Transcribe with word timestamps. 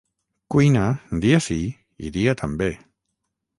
Cuina 0.55 0.85
dia 1.27 1.41
sí 1.49 1.59
i 2.09 2.13
dia 2.17 2.37
també! 2.43 2.73